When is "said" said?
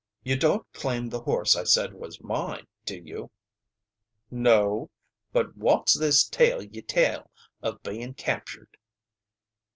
1.63-1.93